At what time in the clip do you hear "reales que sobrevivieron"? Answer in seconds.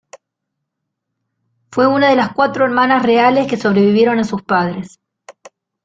3.03-4.17